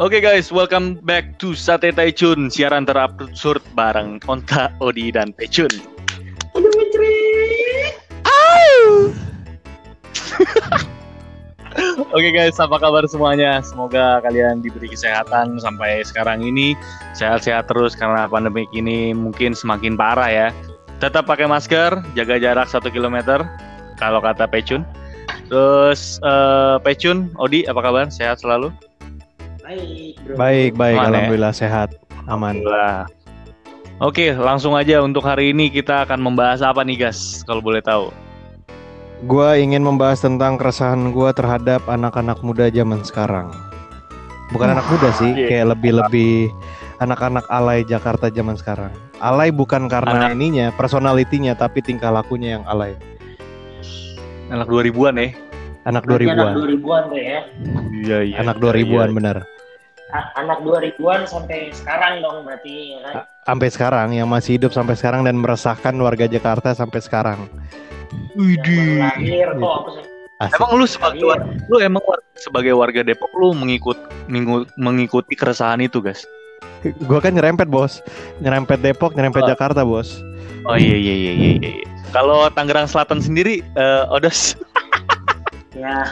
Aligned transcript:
Oke 0.00 0.16
guys, 0.24 0.48
welcome 0.48 0.96
back 1.04 1.36
to 1.36 1.52
Sate 1.52 1.92
Taicun, 1.92 2.48
siaran 2.48 2.88
terabsurd 2.88 3.60
bareng 3.76 4.16
Onta, 4.24 4.72
Odi, 4.80 5.12
dan 5.12 5.36
Taicun. 5.36 5.68
Aduh. 8.24 9.12
Oke 12.16 12.28
guys, 12.32 12.56
apa 12.56 12.80
kabar 12.80 13.04
semuanya? 13.12 13.60
Semoga 13.60 14.24
kalian 14.24 14.64
diberi 14.64 14.88
kesehatan 14.88 15.60
sampai 15.60 16.00
sekarang 16.00 16.48
ini 16.48 16.72
sehat-sehat 17.12 17.68
terus 17.68 17.92
karena 17.92 18.24
pandemi 18.24 18.64
ini 18.72 19.12
mungkin 19.12 19.52
semakin 19.52 20.00
parah 20.00 20.32
ya. 20.32 20.48
Tetap 21.04 21.28
pakai 21.28 21.44
masker, 21.44 22.00
jaga 22.16 22.40
jarak 22.40 22.72
1 22.72 22.88
km 22.88 23.44
kalau 24.00 24.24
kata 24.24 24.48
Pecun. 24.48 24.80
Terus 25.52 26.16
eh, 26.24 26.80
Pecun, 26.88 27.36
Odi, 27.36 27.68
apa 27.68 27.84
kabar? 27.84 28.08
Sehat 28.08 28.40
selalu? 28.40 28.72
Baik, 29.70 30.14
bro. 30.26 30.34
Baik, 30.34 30.72
baik. 30.74 30.98
Aman 30.98 31.06
ya? 31.06 31.10
Alhamdulillah 31.14 31.54
sehat. 31.54 31.88
Aman. 32.26 32.58
Alhamdulillah. 32.58 33.06
Oke, 34.00 34.32
langsung 34.34 34.74
aja 34.74 35.04
untuk 35.04 35.22
hari 35.22 35.52
ini 35.54 35.70
kita 35.70 36.08
akan 36.08 36.18
membahas 36.24 36.64
apa 36.64 36.80
nih 36.82 37.06
guys, 37.06 37.44
kalau 37.46 37.60
boleh 37.62 37.84
tahu. 37.84 38.10
Gua 39.28 39.60
ingin 39.60 39.84
membahas 39.84 40.24
tentang 40.24 40.56
keresahan 40.56 41.12
gua 41.12 41.36
terhadap 41.36 41.84
anak-anak 41.84 42.40
muda 42.40 42.72
zaman 42.72 43.04
sekarang. 43.04 43.52
Bukan 44.50 44.72
anak 44.72 44.88
muda 44.88 45.12
sih, 45.14 45.30
iya. 45.36 45.46
kayak 45.46 45.66
lebih-lebih 45.76 46.48
anak-anak 46.98 47.44
alay 47.52 47.84
Jakarta 47.84 48.32
zaman 48.32 48.56
sekarang. 48.56 48.90
Alay 49.20 49.52
bukan 49.52 49.86
karena 49.86 50.32
Anak- 50.32 50.34
ininya, 50.34 50.72
personalitinya, 50.74 51.54
tapi 51.54 51.84
tingkah 51.84 52.10
lakunya 52.10 52.58
yang 52.58 52.64
alay. 52.66 52.96
Anak 54.50 54.66
2000-an 54.66 55.14
ya? 55.20 55.28
Anak 55.84 56.02
Berarti 56.08 56.24
2000-an. 56.26 56.40
Anak 56.40 56.56
2000-an 56.56 57.02
tuh 57.06 57.20
ya. 57.20 57.40
Iya, 58.00 58.18
iya. 58.26 58.36
Anak 58.40 58.56
2000-an 58.58 59.10
bener. 59.12 59.36
A- 59.44 59.59
anak 60.12 60.58
2000-an 60.62 61.26
sampai 61.26 61.70
sekarang 61.70 62.20
dong 62.20 62.42
berarti 62.42 62.94
ya 62.94 62.98
kan. 63.02 63.14
Sampai 63.46 63.68
sekarang 63.68 64.08
yang 64.12 64.28
masih 64.28 64.58
hidup 64.60 64.70
sampai 64.70 64.94
sekarang 64.94 65.22
dan 65.22 65.38
meresahkan 65.38 65.94
warga 65.98 66.26
Jakarta 66.26 66.70
sampai 66.72 67.00
sekarang. 67.00 67.50
Baru 68.34 68.78
lahir 68.98 69.48
kok? 69.54 69.78
Asik. 70.40 70.56
Emang 70.56 70.70
lu 70.80 70.86
sebagai 70.88 71.22
war- 71.22 71.46
lu 71.68 71.76
emang 71.78 72.02
sebagai 72.34 72.72
warga 72.72 73.04
Depok 73.04 73.28
lu 73.36 73.52
mengikut 73.52 73.98
mengikuti 74.74 75.36
keresahan 75.36 75.84
itu, 75.84 76.00
guys. 76.00 76.24
Gua 77.04 77.20
kan 77.20 77.36
nyerempet, 77.36 77.68
Bos. 77.68 78.00
Nyerempet 78.40 78.80
Depok, 78.80 79.12
nyerempet 79.12 79.44
Oh. 79.44 79.48
Jakarta, 79.52 79.84
Bos. 79.84 80.24
Oh 80.64 80.76
iya 80.76 80.96
iya 80.96 81.14
iya 81.14 81.32
iya. 81.32 81.50
iya. 81.60 81.84
Kalau 82.10 82.48
Tangerang 82.50 82.88
Selatan 82.88 83.20
sendiri 83.20 83.60
eh 83.76 84.02
Odos. 84.08 84.56
Ya, 85.70 86.02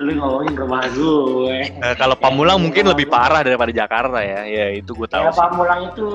lu 0.00 0.16
ngomongin 0.16 0.56
rumah 0.56 0.88
gue. 0.88 1.68
Eh, 1.68 1.94
kalau 2.00 2.16
Pamulang 2.16 2.56
mungkin 2.56 2.88
lebih 2.88 3.12
parah 3.12 3.44
daripada 3.44 3.68
Jakarta 3.68 4.24
ya. 4.24 4.48
Ya 4.48 4.72
itu 4.72 4.96
gue 4.96 5.04
tahu. 5.04 5.28
Ya 5.28 5.28
sih. 5.28 5.36
Pamulang 5.36 5.92
itu 5.92 6.08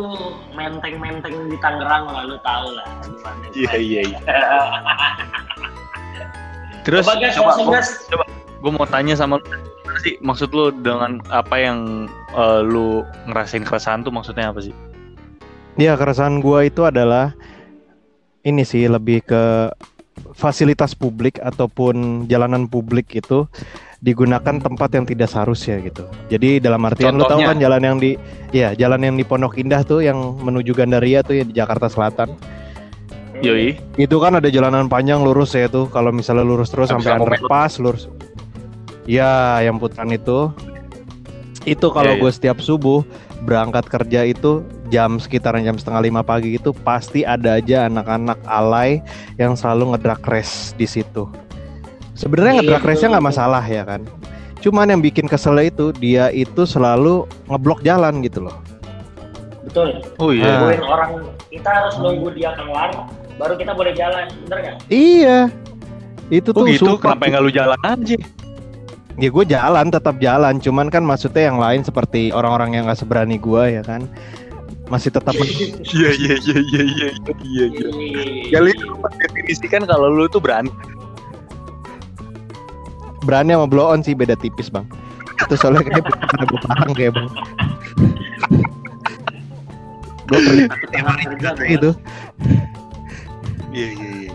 menteng-menteng 0.57 1.45
di 1.45 1.57
Tangerang 1.61 2.09
lah, 2.09 2.25
lu 2.25 2.37
tahu 2.41 2.73
lah. 2.73 2.89
Iya 3.53 3.73
iya 3.77 4.01
iya. 4.09 4.19
Terus 6.87 7.03
Coba 7.03 7.19
gas, 7.19 7.35
coba 7.35 7.51
gua, 7.59 7.73
gas. 7.77 7.89
gua 8.63 8.71
mau 8.71 8.87
tanya 8.87 9.13
sama 9.19 9.43
lu 9.43 9.97
sih 9.99 10.15
maksud 10.23 10.55
lu 10.55 10.71
dengan 10.71 11.19
apa 11.27 11.59
yang 11.59 12.07
eh, 12.31 12.61
lu 12.63 13.03
ngerasain 13.27 13.67
keresahan 13.67 14.07
tuh 14.07 14.13
maksudnya 14.15 14.55
apa 14.55 14.63
sih? 14.63 14.71
Ya 15.75 15.99
keresahan 15.99 16.39
gua 16.39 16.63
itu 16.63 16.87
adalah 16.87 17.35
ini 18.47 18.63
sih 18.63 18.87
lebih 18.87 19.19
ke 19.27 19.67
fasilitas 20.33 20.93
publik 20.93 21.41
ataupun 21.41 22.25
jalanan 22.29 22.69
publik 22.69 23.13
itu 23.17 23.49
digunakan 23.97 24.61
tempat 24.61 24.89
yang 24.93 25.05
tidak 25.09 25.29
seharusnya 25.29 25.81
gitu. 25.81 26.05
Jadi 26.29 26.61
dalam 26.61 26.85
artian 26.85 27.17
lu 27.17 27.25
tahu 27.25 27.41
Contohnya? 27.41 27.49
kan 27.49 27.57
jalan 27.57 27.81
yang 27.81 27.97
di 27.97 28.11
ya 28.53 28.77
jalan 28.77 29.01
yang 29.01 29.15
di 29.17 29.25
Pondok 29.25 29.57
Indah 29.57 29.81
tuh 29.81 30.05
yang 30.05 30.37
menuju 30.37 30.77
Gandaria 30.77 31.25
tuh 31.25 31.42
ya 31.42 31.43
di 31.45 31.53
Jakarta 31.58 31.89
Selatan. 31.89 32.37
Yoi. 33.42 33.77
Itu 33.97 34.17
kan 34.17 34.37
ada 34.37 34.49
jalanan 34.49 34.89
panjang 34.89 35.21
lurus 35.21 35.53
ya 35.53 35.69
tuh. 35.69 35.89
Kalau 35.89 36.09
misalnya 36.14 36.45
lurus 36.45 36.73
terus 36.73 36.89
Habis 36.89 37.05
sampai 37.05 37.21
underpass 37.21 37.77
lurus. 37.77 38.09
Ya, 39.05 39.61
yang 39.63 39.77
putaran 39.77 40.09
itu. 40.11 40.52
Itu 41.63 41.93
kalau 41.93 42.15
Iya, 42.15 42.17
iya. 42.17 42.23
gue 42.23 42.31
setiap 42.33 42.58
subuh 42.63 43.05
berangkat 43.45 43.86
kerja 43.87 44.25
itu 44.25 44.65
jam 44.87 45.20
sekitaran 45.20 45.64
jam 45.64 45.75
setengah 45.75 46.08
lima 46.08 46.21
pagi 46.23 46.55
itu 46.55 46.71
pasti 46.71 47.27
ada 47.27 47.59
aja 47.59 47.87
anak-anak 47.92 48.39
alay 48.48 49.03
yang 49.36 49.53
selalu 49.53 49.95
ngedrak 49.95 50.23
race 50.27 50.71
di 50.75 50.87
situ. 50.87 51.27
Sebenarnya 52.17 52.58
Iya, 52.58 52.59
ngedrak 52.65 52.83
race-nya 52.87 53.09
nggak 53.17 53.27
masalah 53.30 53.64
ya 53.64 53.83
kan. 53.86 54.02
Cuman 54.58 54.89
yang 54.89 55.02
bikin 55.05 55.30
kesel 55.30 55.59
itu 55.61 55.93
dia 55.93 56.33
itu 56.33 56.65
selalu 56.65 57.30
ngeblok 57.45 57.86
jalan 57.86 58.25
gitu 58.25 58.49
loh. 58.49 58.58
Betul. 59.67 60.02
Oh 60.17 60.33
iya. 60.33 60.48
Ah. 60.48 60.52
Nungguin 60.65 60.83
orang 60.83 61.11
kita 61.54 61.69
harus 61.69 61.95
nunggu 62.02 62.27
dia 62.33 62.52
keluar 62.58 62.89
baru 63.37 63.54
kita 63.54 63.71
boleh 63.77 63.93
jalan, 63.93 64.25
bener 64.49 64.58
nggak? 64.65 64.77
Iya. 64.89 65.39
Itu 66.33 66.52
Oh 66.58 66.65
tuh 66.65 66.73
gitu, 66.73 66.98
sumpah. 66.98 67.14
kenapa 67.15 67.23
nggak 67.30 67.43
lu 67.45 67.52
jalan 67.54 67.80
aja? 67.86 68.17
Ya 69.17 69.30
gue 69.33 69.45
jalan 69.49 69.86
tetap 69.89 70.15
jalan, 70.21 70.61
cuman 70.61 70.93
kan 70.93 71.02
maksudnya 71.02 71.49
yang 71.49 71.58
lain 71.58 71.81
seperti 71.81 72.30
orang-orang 72.30 72.77
yang 72.77 72.86
gak 72.86 73.02
seberani 73.02 73.42
gue 73.42 73.81
ya 73.81 73.81
kan 73.81 74.05
masih 74.87 75.11
tetap 75.11 75.36
Iya 75.36 76.09
iya 76.15 76.36
iya 76.39 76.58
iya 76.59 76.81
iya 76.83 77.09
iya 77.43 77.65
iya. 77.67 77.87
Iya. 77.92 78.52
Kali 78.55 78.71
itu 78.71 78.86
mendefinisikan 78.87 79.83
kalau 79.87 80.08
lu 80.11 80.25
tuh 80.31 80.39
berani. 80.39 80.71
berani 83.27 83.52
sama 83.52 83.67
blow 83.67 83.92
on 83.92 83.99
sih 83.99 84.15
beda 84.15 84.39
tipis 84.39 84.71
bang. 84.71 84.87
Itu 85.43 85.59
soalnya 85.59 85.83
kayak 85.83 86.08
pada 86.08 86.45
gue 86.48 86.59
parang 86.64 86.92
kayak 86.95 87.11
bang. 87.11 87.27
gue 90.27 90.39
tangan 90.95 91.15
kerja, 91.19 91.49
Bos. 91.55 91.67
itu. 91.67 91.89
Iya 93.75 93.87
iya 93.92 94.09
iya. 94.23 94.33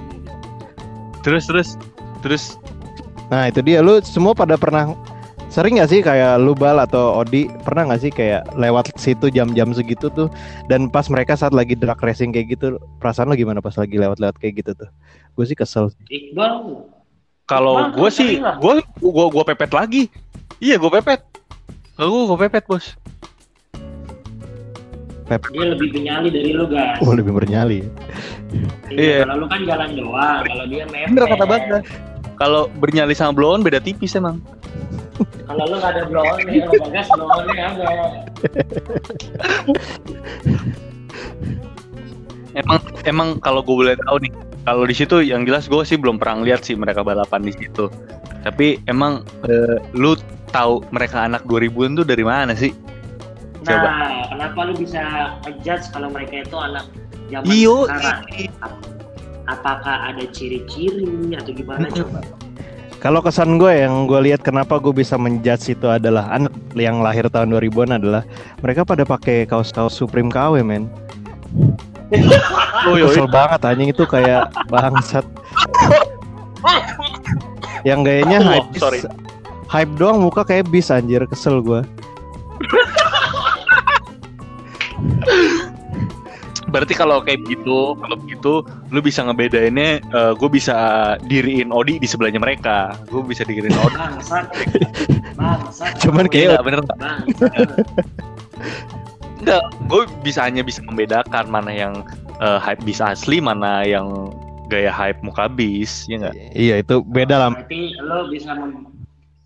Terus 1.24 1.48
terus 1.48 1.69
terus 2.20 2.44
Nah 3.32 3.48
itu 3.48 3.64
dia 3.64 3.80
lu 3.80 3.96
semua 4.04 4.36
pada 4.36 4.60
pernah 4.60 4.92
sering 5.52 5.76
gak 5.76 5.92
sih 5.92 6.00
kayak 6.00 6.40
lu 6.40 6.56
bal 6.56 6.80
atau 6.80 7.20
Odi 7.20 7.44
pernah 7.60 7.92
gak 7.92 8.00
sih 8.00 8.08
kayak 8.08 8.56
lewat 8.56 8.88
situ 8.96 9.28
jam-jam 9.28 9.68
segitu 9.76 10.08
tuh 10.08 10.32
dan 10.72 10.88
pas 10.88 11.04
mereka 11.12 11.36
saat 11.36 11.52
lagi 11.52 11.76
drag 11.76 12.00
racing 12.00 12.32
kayak 12.32 12.56
gitu 12.56 12.80
perasaan 12.96 13.28
lu 13.28 13.36
gimana 13.36 13.60
pas 13.60 13.76
lagi 13.76 14.00
lewat-lewat 14.00 14.40
kayak 14.40 14.64
gitu 14.64 14.72
tuh? 14.72 14.88
Gue 15.36 15.44
sih 15.44 15.52
kesel. 15.52 15.92
Iqbal 16.08 16.88
kalau 17.44 17.92
gue 17.92 18.08
sih 18.08 18.40
gue 18.40 18.74
gue 18.80 19.26
gue 19.28 19.44
pepet 19.52 19.70
lagi. 19.76 20.02
Iya 20.56 20.80
gue 20.80 20.88
pepet. 20.88 21.20
Kalau 22.00 22.32
gue 22.32 22.38
pepet 22.48 22.64
bos. 22.64 22.96
dia 25.32 25.64
lebih 25.64 25.96
penyali 25.96 26.28
dari 26.32 26.56
lu 26.56 26.64
guys. 26.64 26.96
Oh 27.04 27.12
lebih 27.12 27.36
bernyali. 27.36 27.84
Iya. 28.88 29.28
Kalau 29.28 29.44
lu 29.44 29.46
kan 29.48 29.64
jalan 29.69 29.96
doang, 29.96 30.44
kalau 30.48 30.64
dia 30.64 30.84
mepet. 30.88 31.08
Bener 31.12 31.24
kata. 31.28 31.44
Kalau 32.40 32.72
bernyali 32.80 33.12
sama 33.12 33.36
blow 33.36 33.52
on 33.52 33.60
beda 33.60 33.80
tipis 33.84 34.16
emang. 34.16 34.40
Kalau 35.20 35.62
lu 35.68 35.76
gak 35.78 35.92
ada 35.96 36.02
blow 36.08 36.24
on 36.24 36.38
nih, 36.48 36.64
kalau 36.64 36.82
bagas 36.88 37.08
blow 37.12 37.28
on 37.28 37.42
nih 37.50 37.60
ada. 37.60 37.86
Emang 42.52 42.78
emang 43.08 43.28
kalau 43.40 43.64
gue 43.64 43.76
boleh 43.76 43.96
tahu 44.08 44.16
nih, 44.28 44.32
kalau 44.68 44.84
di 44.84 44.94
situ 44.96 45.24
yang 45.24 45.48
jelas 45.48 45.68
gue 45.72 45.80
sih 45.88 45.96
belum 45.96 46.20
pernah 46.20 46.44
lihat 46.44 46.64
sih 46.68 46.76
mereka 46.76 47.00
balapan 47.00 47.40
di 47.44 47.52
situ. 47.56 47.88
Tapi 48.44 48.82
emang 48.90 49.24
eh, 49.48 49.80
lu 49.96 50.18
tahu 50.52 50.84
mereka 50.92 51.24
anak 51.24 51.48
2000-an 51.48 51.96
tuh 51.96 52.06
dari 52.06 52.24
mana 52.26 52.52
sih? 52.52 52.76
Coba. 53.62 53.88
Nah, 53.88 54.26
kenapa 54.28 54.58
lu 54.68 54.74
bisa 54.76 55.02
ngejudge 55.46 55.86
kalau 55.94 56.10
mereka 56.10 56.44
itu 56.44 56.56
anak 56.58 56.84
zaman 57.30 57.46
Iyo, 57.48 57.76
sekarang? 57.88 58.20
Apakah 59.48 60.12
ada 60.12 60.24
ciri-ciri 60.30 61.34
atau 61.34 61.52
gimana 61.56 61.86
coba? 61.88 62.20
Kalau 63.02 63.18
kesan 63.18 63.58
gue 63.58 63.82
yang 63.82 64.06
gue 64.06 64.31
lihat 64.31 64.46
kenapa 64.46 64.78
gue 64.78 64.94
bisa 64.94 65.19
menjudge 65.19 65.75
itu 65.75 65.90
adalah 65.90 66.31
anak 66.31 66.54
yang 66.78 67.02
lahir 67.02 67.26
tahun 67.26 67.50
2000-an 67.50 67.99
adalah 67.99 68.22
mereka 68.62 68.87
pada 68.87 69.02
pakai 69.02 69.43
kaos-kaos 69.43 69.90
Supreme 69.90 70.31
KW 70.31 70.62
men. 70.62 70.87
Oh, 72.87 72.94
Kesel 72.94 73.26
banget 73.26 73.58
anjing 73.66 73.90
itu 73.90 74.06
kayak 74.06 74.54
bangsat. 74.70 75.26
yang 77.82 78.06
gayanya 78.06 78.38
Oh, 78.38 78.46
hype 78.54 78.70
sorry. 78.78 79.02
hype 79.66 79.90
doang 79.99 80.22
muka 80.22 80.46
kayak 80.46 80.70
bis 80.70 80.87
anjir 80.87 81.26
kesel 81.26 81.58
gue. 81.58 81.82
Berarti 86.72 86.96
kalau 86.96 87.20
kayak 87.20 87.44
gitu, 87.44 87.92
kalau 88.00 88.16
begitu, 88.16 88.64
lu 88.88 89.04
bisa 89.04 89.20
ngebedainnya. 89.22 90.00
gue 90.40 90.48
bisa 90.48 90.74
diriin 91.28 91.69
Odi 91.69 92.00
di 92.00 92.08
sebelahnya 92.08 92.40
mereka. 92.40 92.96
Gue 93.12 93.20
bisa 93.22 93.44
diriin 93.44 93.76
Odi. 93.76 93.96
Bangsat. 94.00 94.46
Bangsat. 95.36 95.92
Cuman 96.00 96.26
kayak 96.32 96.56
Iya, 96.56 96.64
bener. 96.64 96.80
Enggak, 99.42 99.62
gue 99.90 100.02
bisa 100.22 100.46
hanya 100.46 100.62
bisa 100.62 100.80
membedakan 100.86 101.50
mana 101.50 101.70
yang 101.74 102.06
eh, 102.38 102.58
hype 102.62 102.80
bis 102.86 103.02
asli, 103.02 103.42
mana 103.42 103.82
yang 103.82 104.30
gaya 104.70 104.88
hype 104.88 105.20
muka 105.20 105.52
bis, 105.52 106.08
ya 106.08 106.16
nggak? 106.16 106.34
iya 106.56 106.80
itu 106.80 107.04
beda 107.04 107.36
lah. 107.36 107.48
Berarti 107.52 107.92
lo 108.00 108.32
bisa 108.32 108.56
mem- 108.56 108.88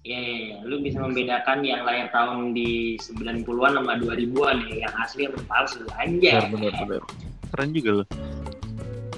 Ya, 0.06 0.18
ya, 0.22 0.36
ya. 0.38 0.56
lu 0.62 0.78
bisa 0.78 1.02
membedakan 1.02 1.66
yang 1.66 1.82
lahir 1.82 2.06
tahun 2.14 2.54
di 2.54 2.94
90-an 2.94 3.42
sama 3.74 3.98
2000-an 3.98 4.56
ya, 4.70 4.86
yang 4.86 4.94
asli 5.02 5.26
sama 5.26 5.42
palsu 5.50 5.82
aja. 5.98 6.46
bener 6.46 6.70
bener 6.78 7.02
keren 7.50 7.74
juga 7.74 7.90
loh 8.02 8.06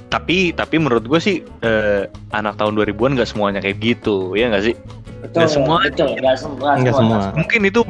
tapi 0.08 0.56
tapi 0.56 0.80
menurut 0.80 1.04
gue 1.04 1.20
sih 1.20 1.36
eh, 1.60 2.08
anak 2.32 2.56
tahun 2.56 2.72
2000-an 2.80 3.20
nggak 3.20 3.28
semuanya 3.28 3.60
kayak 3.60 3.76
gitu 3.78 4.32
ya 4.32 4.48
nggak 4.48 4.64
sih 4.64 4.76
Betul, 5.18 5.34
Nggak 5.44 5.50
semua. 5.50 5.76
betul, 5.82 6.08
nggak 6.14 6.36
semua. 6.38 6.70
Enggak 6.78 6.94
semua. 6.94 7.18
mungkin 7.34 7.60
itu 7.66 7.80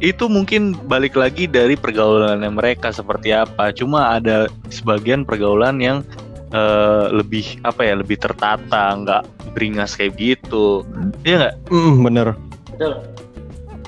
itu 0.00 0.24
mungkin 0.28 0.62
balik 0.88 1.16
lagi 1.16 1.44
dari 1.44 1.72
pergaulannya 1.72 2.52
mereka 2.52 2.92
seperti 2.92 3.32
apa 3.32 3.72
cuma 3.72 4.16
ada 4.16 4.44
sebagian 4.68 5.24
pergaulan 5.24 5.80
yang 5.80 6.04
eh, 6.50 7.06
lebih 7.10 7.62
apa 7.62 7.80
ya 7.82 7.94
lebih 7.94 8.16
tertata 8.16 8.94
nggak 8.94 9.22
beringas 9.52 9.94
kayak 9.94 10.14
gitu 10.14 10.82
Iya 11.22 11.36
nggak 11.38 11.54
Mm, 11.68 11.94
bener. 12.02 12.28
Betul. 12.70 12.92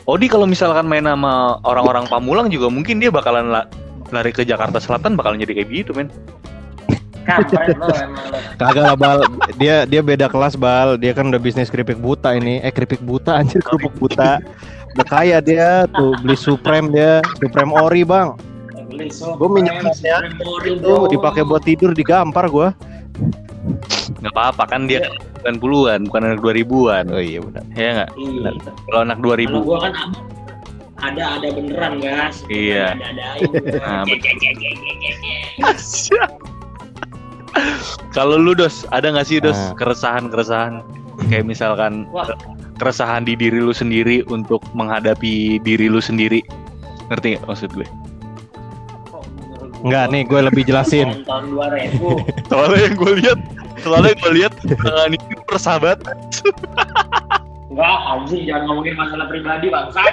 Odi 0.02 0.26
kalau 0.26 0.44
misalkan 0.44 0.84
main 0.84 1.06
sama 1.06 1.62
orang-orang 1.62 2.10
Pamulang 2.10 2.50
juga 2.50 2.66
mungkin 2.66 2.98
dia 2.98 3.08
bakalan 3.08 3.48
la- 3.48 3.70
lari 4.10 4.30
ke 4.30 4.42
Jakarta 4.42 4.76
Selatan 4.76 5.14
bakalan 5.14 5.38
jadi 5.38 5.62
kayak 5.62 5.70
gitu 5.70 5.90
men 5.92 6.10
Kampret 7.22 7.78
lo 7.78 7.86
emang 7.86 8.34
lo. 8.34 8.38
Kagak 8.58 8.82
lah 8.82 8.96
bal. 8.98 9.18
Dia 9.54 9.86
dia 9.86 10.02
beda 10.02 10.26
kelas 10.26 10.58
bal. 10.58 10.98
Dia 10.98 11.14
kan 11.14 11.30
udah 11.30 11.38
bisnis 11.38 11.70
keripik 11.70 11.94
buta 11.94 12.34
ini. 12.34 12.58
Eh 12.58 12.74
keripik 12.74 12.98
buta 12.98 13.38
anjir 13.38 13.62
kerupuk 13.62 13.94
buta. 13.94 14.42
Udah 14.98 15.06
kaya 15.06 15.38
dia 15.38 15.86
tuh 15.94 16.18
beli 16.18 16.34
Supreme 16.34 16.90
dia. 16.90 17.22
Supreme 17.38 17.70
ori 17.70 18.02
bang. 18.02 18.34
Beli 18.92 19.08
Gua 19.10 19.48
minyak 19.48 19.80
ya. 19.98 20.18
Bro. 20.78 21.08
dipakai 21.08 21.42
buat 21.42 21.64
tidur 21.64 21.90
digampar 21.92 22.46
gua. 22.46 22.70
nggak 24.18 24.34
apa-apa 24.34 24.64
kan 24.68 24.86
dia 24.86 25.06
90-an 25.42 26.06
bukan 26.06 26.22
anak 26.24 26.40
2000-an 26.40 27.04
Oh 27.10 27.18
iya 27.18 27.38
benar. 27.38 27.62
ya 27.72 27.90
nggak 27.96 28.10
Iya. 28.14 28.50
kalau 28.86 29.00
anak 29.02 29.18
2000 29.18 29.46
Kalau 29.48 29.62
gua 29.62 29.78
kan 29.80 29.94
ada 31.02 31.24
ada 31.34 31.48
beneran 31.50 31.94
gas. 31.98 32.46
Iya. 32.46 32.94
Ada 32.94 33.06
adain. 33.10 33.50
Nah, 33.82 34.06
kalau 38.10 38.36
lu 38.38 38.54
dos 38.54 38.86
ada 38.88 39.10
nggak 39.10 39.26
sih 39.26 39.38
dos 39.38 39.56
Ah. 39.56 39.74
keresahan-keresahan 39.76 40.80
kayak 41.28 41.44
misalkan 41.44 42.06
Wah. 42.08 42.28
keresahan 42.78 43.22
di 43.22 43.34
diri 43.34 43.58
lu 43.58 43.74
sendiri 43.74 44.24
untuk 44.26 44.62
menghadapi 44.72 45.60
diri 45.60 45.86
lu 45.86 45.98
sendiri 45.98 46.40
ngerti 47.08 47.36
nggak 47.36 47.46
maksud 47.46 47.70
gue 47.72 47.86
Enggak 49.82 50.04
nih 50.14 50.22
gue 50.26 50.40
lebih 50.46 50.62
jelasin. 50.66 51.26
Tahun 51.26 51.44
2000. 51.50 51.98
soalnya 52.50 52.80
yang 52.86 52.94
gue 52.94 53.12
lihat 53.22 53.38
soalnya 53.82 54.14
gue 54.14 54.32
lihat 54.38 54.52
tangan 54.62 55.10
ini 55.10 55.34
persahabatan 55.50 56.16
Enggak, 57.72 57.98
anjing 58.04 58.44
jangan 58.44 58.62
ngomongin 58.68 58.94
masalah 59.00 59.26
pribadi 59.32 59.72
bangsa. 59.72 60.04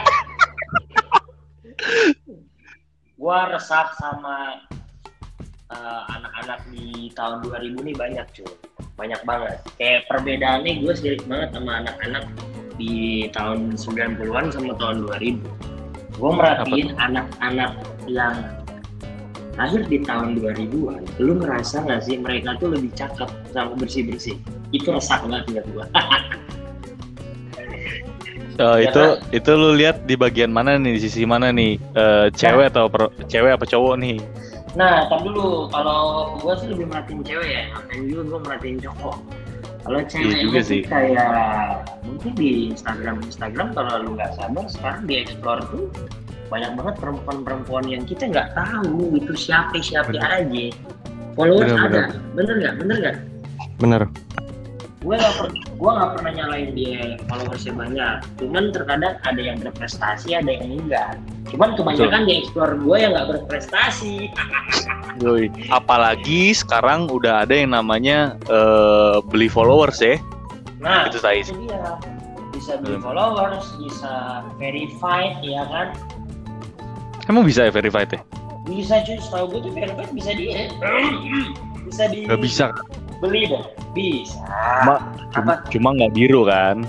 gua 3.20 3.52
resah 3.52 3.92
sama 4.00 4.64
eh, 5.68 6.04
anak-anak 6.16 6.64
di 6.72 7.12
tahun 7.20 7.44
2000 7.44 7.84
nih 7.84 7.96
banyak 8.00 8.26
cuy. 8.32 8.48
Banyak 8.96 9.22
banget. 9.28 9.60
Kayak 9.76 10.08
perbedaannya 10.08 10.72
gue 10.80 10.94
sedikit 10.96 11.28
banget 11.28 11.50
sama 11.52 11.84
anak-anak 11.84 12.24
di 12.80 13.28
tahun 13.36 13.76
90-an 13.76 14.46
sama 14.56 14.72
tahun 14.80 15.04
2000. 15.04 16.16
Gue 16.16 16.32
merhatiin 16.32 16.96
anak-anak 16.96 17.76
yang 18.08 18.40
lahir 19.60 19.84
di 19.84 20.00
tahun 20.02 20.40
2000-an, 20.40 21.04
lu 21.20 21.36
ngerasa 21.36 21.84
nggak 21.84 22.02
sih 22.02 22.16
mereka 22.16 22.56
tuh 22.56 22.72
lebih 22.72 22.96
cakep 22.96 23.28
sama 23.52 23.76
bersih-bersih? 23.76 24.40
Itu 24.72 24.88
resah 24.90 25.20
banget 25.20 25.44
buat 25.52 25.66
gue. 25.68 25.86
Oh, 28.58 28.76
Ya 28.76 28.88
itu 28.88 29.04
itu 29.34 29.52
lu 29.52 29.72
lihat 29.74 30.04
di 30.04 30.16
bagian 30.16 30.48
mana 30.50 30.76
nih 30.76 30.96
di 30.96 31.02
sisi 31.02 31.24
mana 31.24 31.48
nih 31.50 31.80
Eh, 31.94 32.28
cewek 32.34 32.68
atau 32.70 32.88
per- 32.88 33.12
cewek 33.26 33.56
apa 33.56 33.64
cowok 33.64 33.96
nih 33.98 34.20
Nah, 34.70 35.08
tapi 35.08 35.28
dulu 35.28 35.66
kalau 35.68 36.00
gue 36.38 36.54
sih 36.56 36.68
lebih 36.70 36.86
merhatiin 36.86 37.24
cewek 37.24 37.50
ya, 37.50 37.64
ngapain 37.70 38.06
juga 38.06 38.22
gue 38.22 38.40
merhatiin 38.46 38.78
cowok. 38.80 39.18
Kalau 39.82 40.00
cewek 40.06 40.30
Iya 40.30 40.40
juga 40.40 40.60
itu 40.60 40.70
sih. 40.70 40.82
kayak 40.86 41.32
mungkin 42.04 42.32
di 42.36 42.50
Instagram 42.70 43.16
Instagram 43.24 43.68
kalau 43.74 43.94
lu 43.98 44.10
nggak 44.14 44.32
sabar 44.36 44.66
sekarang 44.68 45.04
di 45.04 45.16
explore 45.18 45.64
tuh 45.66 45.88
banyak 46.50 46.72
banget 46.76 46.96
perempuan-perempuan 46.98 47.86
yang 47.88 48.04
kita 48.04 48.28
nggak 48.28 48.58
tahu 48.58 49.16
itu 49.16 49.34
siapa 49.38 49.78
siapa 49.80 50.10
Bener. 50.12 50.28
aja. 50.44 50.66
Followers 51.38 51.72
Bener, 51.72 51.86
ada, 51.88 52.02
bener 52.36 52.56
nggak? 52.60 52.74
Bener 52.82 52.96
nggak? 53.00 53.18
Bener. 53.80 54.02
Gue 55.00 55.16
nggak 55.16 55.32
per, 55.40 55.48
gua 55.80 55.92
nggak 55.96 56.12
pernah 56.20 56.32
nyalain 56.36 56.70
dia 56.76 57.16
followersnya 57.32 57.72
banyak. 57.72 58.16
Cuman 58.36 58.64
terkadang 58.76 59.16
ada 59.24 59.40
yang 59.40 59.56
berprestasi, 59.64 60.36
ada 60.36 60.52
yang 60.52 60.76
enggak. 60.84 61.16
Cuman 61.48 61.80
kebanyakan 61.80 62.28
di 62.28 62.44
explore 62.44 62.76
gue 62.76 62.98
yang 63.00 63.16
nggak 63.16 63.30
berprestasi. 63.32 64.28
Yoi. 65.24 65.52
apalagi 65.68 66.56
sekarang 66.56 67.12
udah 67.12 67.44
ada 67.44 67.52
yang 67.52 67.76
namanya 67.76 68.40
eh, 68.48 69.20
beli 69.28 69.52
followers 69.52 70.00
ya 70.00 70.16
Nah, 70.80 71.12
Itu 71.12 71.20
dia. 71.20 72.00
Bisa 72.56 72.80
beli 72.80 72.96
Hmm. 72.98 73.04
followers, 73.04 73.68
bisa 73.84 74.44
verified, 74.56 75.44
ya 75.44 75.68
kan? 75.68 75.92
Emang 77.30 77.44
bisa 77.44 77.64
ya 77.64 77.72
verified 77.72 78.10
ya 78.10 78.22
Bisa 78.62 79.02
cuy, 79.02 79.18
setahu 79.18 79.46
gue 79.50 79.60
tuh 79.62 79.72
verified 79.72 80.10
bisa 80.12 80.30
di 80.32 80.46
bisa 81.86 82.04
di 82.06 82.20
nggak 82.26 82.38
bisa 82.40 82.66
beli 83.20 83.46
deh. 83.46 83.64
Bisa. 83.92 84.40
Ma- 84.84 85.02
Apa? 85.34 85.66
cuma 85.68 85.92
nggak 85.92 86.14
biru 86.14 86.44
kan 86.44 86.86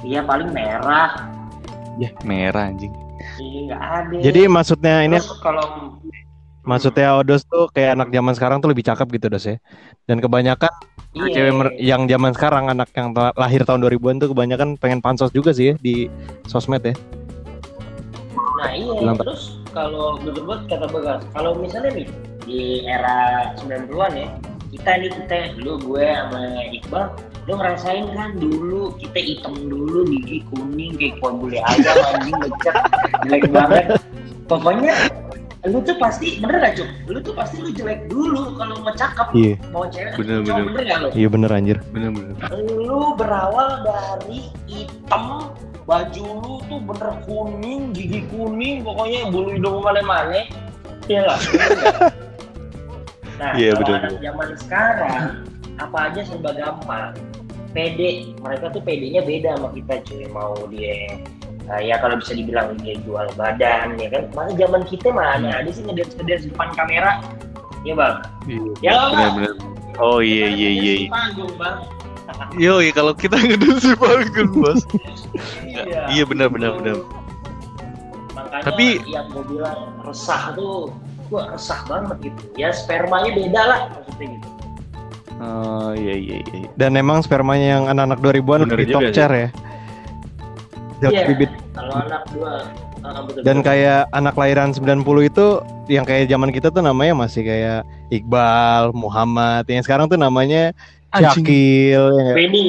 Iya 0.00 0.22
paling 0.22 0.50
merah. 0.50 1.14
ya 1.94 2.08
merah 2.22 2.66
anjing 2.66 2.90
Iya 3.38 3.60
nggak 3.68 3.82
ada. 3.82 4.16
Jadi 4.20 4.40
maksudnya 4.46 4.94
ini 5.02 5.16
Terus 5.16 5.38
kalau 5.38 5.66
maksudnya 6.62 7.14
Odos 7.16 7.42
tuh 7.44 7.66
kayak 7.68 7.98
anak 7.98 8.08
zaman 8.10 8.32
sekarang 8.32 8.58
tuh 8.58 8.70
lebih 8.70 8.82
cakep 8.82 9.06
gitu 9.12 9.26
Dos 9.28 9.44
ya. 9.44 9.56
Dan 10.04 10.18
kebanyakan 10.18 10.72
iya, 11.12 11.26
cewek 11.32 11.52
mer- 11.52 11.76
yang 11.76 12.06
zaman 12.06 12.32
sekarang 12.32 12.64
anak 12.68 12.90
yang 12.92 13.10
lahir 13.34 13.62
tahun 13.62 13.82
2000-an 13.82 14.16
tuh 14.18 14.30
kebanyakan 14.30 14.68
pengen 14.76 14.98
pansos 14.98 15.30
juga 15.30 15.50
sih 15.50 15.70
ya 15.70 15.74
di 15.76 16.06
sosmed 16.46 16.82
ya. 16.82 16.94
Nah 18.62 18.72
iya, 18.72 18.94
Bilang- 18.94 19.18
terus 19.18 19.42
kalau 19.70 20.22
betul 20.22 20.46
kata 20.64 20.86
Bagas, 20.86 21.20
kalau 21.34 21.58
misalnya 21.58 21.90
nih 21.92 22.06
di 22.42 22.60
era 22.84 23.18
90-an 23.58 24.12
ya, 24.14 24.28
kita 24.70 24.90
nih 24.98 25.10
kita 25.12 25.36
lu 25.58 25.78
gue 25.78 26.06
sama 26.06 26.40
Iqbal, 26.70 27.04
lu 27.44 27.52
ngerasain 27.52 28.06
kan 28.14 28.30
dulu 28.36 28.94
kita 28.96 29.18
hitam 29.18 29.54
dulu 29.66 30.06
gigi 30.06 30.46
kuning 30.48 30.94
kayak 30.94 31.18
kuah 31.18 31.34
bule 31.34 31.58
ayam 31.58 31.96
anjing 32.14 32.36
lecet 32.38 32.76
jelek 33.26 33.44
banget. 33.50 33.84
Pokoknya 34.46 34.94
lu 35.62 35.78
tuh 35.80 35.94
pasti 35.94 36.38
bener 36.38 36.58
gak 36.60 36.74
cuk? 36.74 36.88
Lu 37.06 37.18
tuh 37.18 37.34
pasti 37.34 37.56
lu 37.58 37.70
jelek 37.70 38.06
dulu 38.06 38.54
kalau 38.54 38.78
mau 38.78 38.90
cakep 38.92 39.26
Iya, 39.32 39.54
mau 39.70 39.86
cewek 39.86 40.14
Bener, 40.18 40.38
cowok, 40.40 40.46
bener. 40.48 40.64
bener 40.66 40.82
gak 40.84 40.98
lu? 40.98 41.08
iya 41.12 41.28
bener 41.28 41.50
anjir. 41.50 41.78
bener-bener 41.90 42.34
lu 42.78 43.14
berawal 43.14 43.68
dari 43.82 44.40
hitam 44.66 45.50
baju 45.84 46.24
lu 46.42 46.54
tuh 46.70 46.80
bener 46.82 47.10
kuning 47.26 47.90
gigi 47.90 48.22
kuning 48.30 48.86
pokoknya 48.86 49.28
bulu 49.30 49.48
hidung 49.54 49.82
mana-mana. 49.82 50.46
Iya 51.10 51.20
lah 51.26 51.38
bener 51.50 51.82
nah 53.40 53.52
Iya, 53.58 53.74
kalau 53.74 53.80
betul, 53.82 53.94
anak 53.98 54.14
zaman 54.22 54.48
sekarang 54.54 55.22
apa 55.82 55.98
aja 56.12 56.20
serba 56.22 56.50
gampang. 56.54 57.10
Pede 57.72 58.36
mereka 58.38 58.70
tuh 58.70 58.84
pedenya 58.84 59.24
beda 59.24 59.56
sama 59.58 59.72
kita 59.74 59.94
cuy. 60.04 60.28
Mau 60.30 60.54
dia 60.70 61.18
uh, 61.66 61.80
ya 61.80 61.98
kalau 61.98 62.20
bisa 62.20 62.36
dibilang 62.36 62.76
dia 62.84 62.94
jual 63.02 63.26
badan 63.34 63.98
ya 63.98 64.08
kan? 64.12 64.30
Mana 64.36 64.52
zaman 64.54 64.86
kita 64.86 65.10
mana 65.10 65.58
ada 65.58 65.70
sih 65.72 65.82
ngedance 65.82 66.14
ngedance 66.20 66.46
depan 66.46 66.70
kamera. 66.78 67.18
Ya 67.82 67.98
bang? 67.98 68.14
Ya, 68.78 68.94
Bang. 68.94 69.10
bener-bener 69.10 69.72
oh 70.00 70.20
iya 70.24 70.48
iya 70.48 70.70
iya 70.72 70.92
di 70.96 71.04
iya. 71.04 71.12
panggung 71.12 71.52
bang 71.60 71.76
Yoi, 72.56 72.88
kalau 72.90 73.12
kita 73.12 73.36
ngedance 73.42 73.92
panggung 73.96 74.50
bos 74.54 74.82
iya 75.64 76.06
iya 76.08 76.24
benar 76.24 76.48
benar 76.48 76.76
benar 76.76 76.96
Makanya 78.32 78.64
Tapi- 78.64 79.00
yang 79.04 79.28
gue 79.28 79.44
bilang 79.46 79.92
resah 80.04 80.52
tuh 80.52 80.88
gue 81.28 81.42
resah 81.48 81.80
banget 81.84 82.16
gitu. 82.28 82.42
Ya 82.56 82.68
spermanya 82.72 83.32
beda 83.32 83.62
lah 83.64 83.80
maksudnya 83.90 84.26
gitu. 84.36 84.48
oh 85.40 85.90
iya 85.92 86.14
iya 86.14 86.38
iya 86.44 86.68
Dan 86.76 86.96
emang 86.96 87.20
spermanya 87.20 87.80
yang 87.80 87.84
anak-anak 87.88 88.20
2000-an 88.20 88.60
Bener 88.64 88.76
di 88.76 88.84
juga 88.84 88.92
top 88.94 89.04
chair 89.12 89.32
ya. 89.32 89.48
Iya. 91.02 91.24
bibit. 91.26 91.50
Kalau 91.72 91.94
anak 91.98 92.22
gua 92.30 92.52
ah, 93.02 93.20
betul, 93.22 93.40
Dan 93.42 93.56
betul. 93.58 93.66
kayak 93.68 94.00
anak 94.10 94.34
lahiran 94.34 94.68
90 94.70 95.24
itu 95.24 95.46
yang 95.86 96.02
kayak 96.02 96.26
zaman 96.26 96.50
kita 96.50 96.68
tuh 96.68 96.80
namanya 96.80 97.12
masih 97.18 97.42
kayak 97.42 97.80
Iqbal, 98.08 98.90
Muhammad. 98.92 99.62
Yang 99.66 99.84
sekarang 99.86 100.06
tuh 100.06 100.16
namanya. 100.16 100.70
Syakil, 101.12 102.08
ya 102.08 102.20
nggak? 102.24 102.36
Benny, 102.40 102.64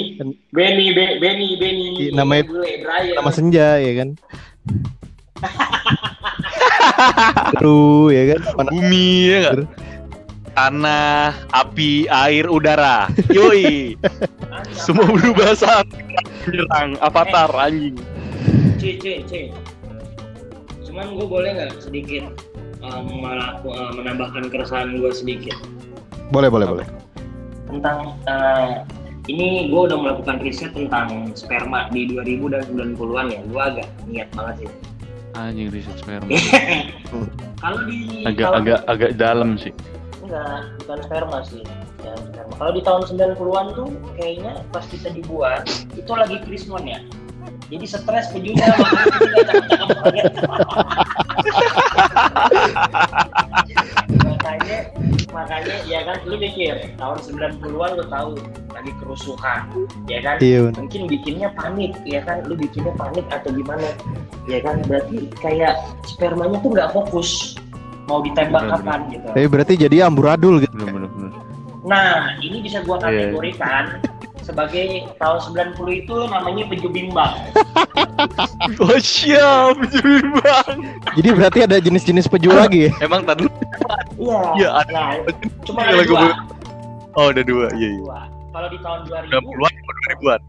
Benny, 0.51 0.85
Be- 0.91 1.15
Benny, 1.15 1.47
Benny, 1.55 2.11
namanya- 2.11 2.43
gue 2.43 2.83
Brian. 2.83 3.15
nama 3.15 3.31
senja 3.31 3.79
ya 3.79 3.91
kan. 3.95 4.09
Aduh 7.55 8.11
ya 8.11 8.35
kan. 8.35 8.39
Mana- 8.55 8.71
bumi 8.71 9.07
ya 9.25 9.37
nggak 9.47 9.55
tanah, 10.53 11.33
api, 11.49 12.05
air, 12.05 12.45
udara. 12.45 13.09
Yoi. 13.33 13.97
Semua 14.85 15.01
berubah 15.07 15.57
saat 15.57 15.89
menyerang 16.45 16.93
avatar 17.01 17.49
anjing. 17.57 17.97
C 18.77 19.01
C 19.01 19.05
C. 19.25 19.49
Cuman 20.93 21.17
gue 21.17 21.25
boleh 21.25 21.50
nggak 21.57 21.81
sedikit 21.81 22.29
um, 22.85 23.09
malah 23.17 23.57
uh, 23.65 23.89
menambahkan 23.97 24.53
keresahan 24.53 24.93
gue 24.93 25.09
sedikit 25.09 25.57
Boleh, 26.29 26.53
boleh, 26.53 26.69
boleh. 26.69 26.88
tentang 27.65 28.13
uh, 28.29 28.85
ini 29.25 29.73
gue 29.73 29.81
udah 29.89 29.97
melakukan 29.97 30.38
riset 30.38 30.69
tentang 30.77 31.33
sperma 31.33 31.89
di 31.89 32.05
2000 32.05 32.53
dan 32.53 32.62
90-an 32.93 33.25
ya. 33.33 33.39
Gue 33.50 33.62
agak 33.63 33.88
niat 34.05 34.29
banget 34.38 34.55
sih. 34.62 34.69
Anjing 35.33 35.73
riset 35.73 35.97
sperma. 35.97 36.29
Kalau 37.63 37.79
di 37.89 38.21
Agak 38.21 38.45
kalau- 38.45 38.57
agak 38.62 38.79
agak 38.85 39.12
dalam 39.17 39.57
sih. 39.57 39.73
enggak, 40.21 40.77
bukan 40.85 41.00
sperma 41.01 41.38
sih. 41.41 41.63
Ya, 42.05 42.13
sperma. 42.21 42.53
Kalau 42.53 42.71
di 42.77 42.81
tahun 42.85 43.01
90-an 43.09 43.65
tuh 43.73 43.88
kayaknya 44.13 44.53
pas 44.69 44.85
kita 44.85 45.09
dibuat 45.09 45.65
itu 45.97 46.12
lagi 46.13 46.38
krismon 46.45 46.85
ya. 46.85 47.01
Jadi 47.67 47.86
stres 47.86 48.27
cakep-cakep 48.34 49.88
banget. 50.00 50.25
makanya 54.24 54.77
makanya 55.34 55.75
ya 55.84 56.00
kan 56.03 56.17
lu 56.25 56.36
mikir 56.38 56.75
tahun 56.96 57.17
90-an 57.20 57.91
lu 57.98 58.05
tahu 58.05 58.32
lagi 58.72 58.91
kerusuhan 59.00 59.60
ya 60.05 60.20
kan 60.22 60.36
Iya, 60.39 60.70
bener. 60.70 60.77
mungkin 60.79 61.01
bikinnya 61.08 61.50
panik 61.53 61.93
ya 62.03 62.22
kan 62.22 62.43
lu 62.46 62.53
bikinnya 62.53 62.93
panik 62.93 63.25
atau 63.29 63.50
gimana 63.50 63.88
ya 64.46 64.60
kan 64.60 64.84
berarti 64.84 65.32
kayak 65.39 65.79
spermanya 66.05 66.60
tuh 66.60 66.72
nggak 66.72 66.91
fokus 66.91 67.55
mau 68.05 68.20
ditembak 68.20 68.67
Bener, 68.67 68.74
kapan 68.77 69.00
gitu 69.10 69.27
Tapi 69.32 69.48
berarti 69.48 69.74
jadi 69.79 69.96
amburadul 70.03 70.60
gitu. 70.60 70.75
Bener 70.75 70.91
bener 70.91 71.10
bener. 71.10 71.32
nah 71.84 72.36
ini 72.39 72.63
bisa 72.63 72.84
gua 72.84 73.00
Iya. 73.00 73.32
kategorikan 73.32 73.84
sebagai 74.43 74.85
tahun 75.15 75.39
90 75.73 75.73
itu 75.97 76.15
namanya 76.27 76.63
peju 76.67 76.88
bimbang 76.88 77.33
Oh 78.79 78.95
siap, 78.95 79.75
bang. 80.35 80.77
Jadi 81.13 81.29
berarti 81.31 81.59
ada 81.62 81.77
jenis-jenis 81.77 82.25
peju 82.25 82.50
lagi 82.50 82.88
ya? 82.88 82.91
Emang 83.00 83.23
tadi 83.23 83.43
iya 84.15 84.39
Iya, 84.55 84.69
ada. 84.77 84.91
nah, 84.93 85.09
cuma 85.63 85.79
Iya, 85.81 85.89
ada 85.89 85.97
lagi 85.97 86.09
dua, 86.09 86.19
gua- 86.21 86.41
Oh 87.13 87.27
ada 87.29 87.41
dua, 87.41 87.67
iya 87.73 87.89
iya. 87.89 88.00
dua. 88.00 88.19
kalau 88.50 88.67
di 88.67 88.79
tahun 88.79 89.00
2000 89.03 89.33
90-an 89.33 89.73
atau 89.73 89.93
2000-an? 90.13 90.41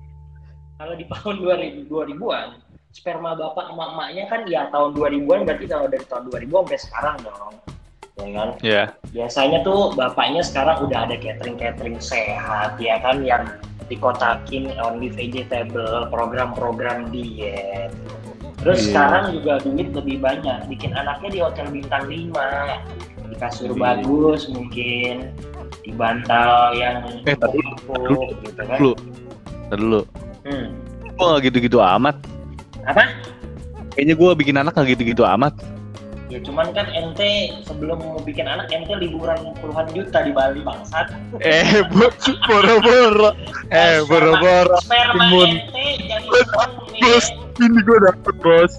kalau 0.75 0.95
di 0.95 1.05
tahun 1.07 1.35
2000 1.39 1.89
2000-an 1.89 2.49
sperma 2.91 3.31
bapak 3.33 3.65
sama 3.67 3.85
emaknya 3.91 4.25
kan 4.29 4.41
ya 4.45 4.63
tahun 4.69 4.91
2000-an 4.93 5.41
berarti 5.43 5.67
kalau 5.67 5.87
dari 5.87 6.05
tahun 6.05 6.25
2000 6.29 6.53
sampai 6.53 6.79
sekarang 6.79 7.17
dong 7.21 7.55
ya 8.15 8.29
kan 8.31 8.49
Iya. 8.61 8.83
biasanya 9.11 9.59
tuh 9.63 9.91
bapaknya 9.93 10.41
sekarang 10.41 10.77
udah 10.81 10.99
ada 11.03 11.17
catering 11.17 11.57
catering 11.57 11.99
sehat 11.99 12.77
ya 12.79 12.95
kan 12.99 13.17
yang 13.21 13.43
dikotakin 13.87 14.73
only 14.79 15.09
vegetable 15.09 16.09
program-program 16.09 17.09
diet 17.09 17.91
terus 18.61 18.81
Iya. 18.81 18.89
sekarang 18.91 19.25
juga 19.35 19.53
duit 19.61 19.89
lebih 19.93 20.17
banyak 20.19 20.59
bikin 20.69 20.93
anaknya 20.95 21.29
di 21.29 21.39
hotel 21.41 21.67
bintang 21.69 22.05
5 22.07 22.81
di 23.25 23.37
kasur 23.37 23.71
Iya. 23.73 23.81
bagus 23.81 24.49
mungkin 24.49 25.15
di 25.85 25.93
bantal 25.93 26.73
yang 26.73 27.05
Eh, 27.25 27.37
tadi 27.37 27.61
empuk 27.61 28.31
gitu 28.41 28.63
kan 28.65 28.79
Dulu. 28.81 28.93
Tadi 29.69 29.81
dulu. 29.81 30.01
hmm. 30.49 30.67
Gua 31.15 31.39
gak 31.39 31.43
gitu-gitu 31.47 31.79
amat. 31.79 32.17
apa 32.85 33.05
Kayaknya 33.95 34.15
gua 34.17 34.31
bikin 34.35 34.57
anak 34.57 34.75
gak 34.75 34.89
gitu-gitu 34.91 35.23
amat. 35.23 35.55
Ya 36.35 36.43
cuman 36.43 36.75
kan 36.75 36.91
ente 36.91 37.55
sebelum 37.63 38.03
mau 38.03 38.19
bikin 38.19 38.51
anak 38.51 38.67
ente 38.75 38.91
liburan 38.99 39.39
puluhan 39.63 39.87
juta 39.95 40.19
di 40.21 40.35
Bali 40.35 40.67
bangsat 40.67 41.15
Eh, 41.39 41.87
boro-boro. 42.43 43.39
Eh, 43.71 44.03
boro-boro. 44.03 44.75
Timun. 44.83 45.63
Bos, 46.99 47.27
ini 47.63 47.79
gua 47.87 47.99
dapet 48.11 48.35
bos. 48.43 48.73